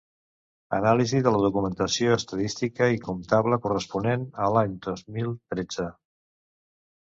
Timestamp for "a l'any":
4.47-4.77